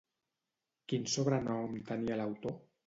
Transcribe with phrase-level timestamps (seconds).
[0.93, 2.61] Quin sobrenom tenia l'autor?